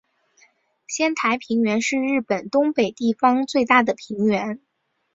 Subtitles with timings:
[0.87, 4.59] 仙台平原是日本东北地方最大的平原。